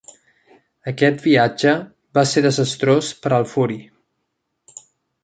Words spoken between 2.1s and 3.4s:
va ser desastrós per